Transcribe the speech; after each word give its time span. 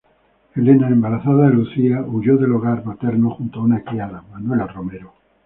Elena, 0.55 0.87
embarazada 0.87 1.45
de 1.47 1.53
Lucía, 1.53 2.01
huyó 2.01 2.35
del 2.37 2.53
hogar 2.55 2.83
materno 2.83 3.29
junto 3.29 3.59
a 3.59 3.63
una 3.65 3.83
criada, 3.83 4.23
Manuela 4.31 4.65
Romero. 4.65 5.13